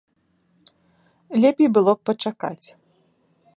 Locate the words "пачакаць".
2.11-2.67